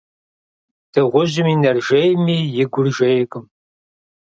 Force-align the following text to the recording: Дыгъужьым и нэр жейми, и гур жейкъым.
Дыгъужьым 0.91 1.47
и 1.53 1.55
нэр 1.61 1.77
жейми, 1.87 2.37
и 2.61 2.63
гур 2.71 2.85
жейкъым. 2.97 3.45